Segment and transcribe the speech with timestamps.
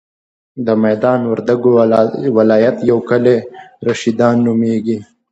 [0.65, 1.71] د ميدان وردګو
[2.37, 3.37] ولایت یو کلی
[3.87, 4.97] رشیدان نوميږي.